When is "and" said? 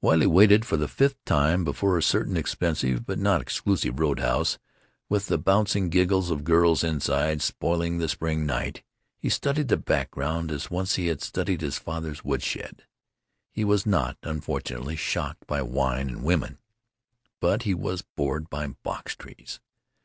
16.08-16.24